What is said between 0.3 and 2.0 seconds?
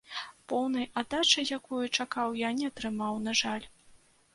Поўнай аддачы, якую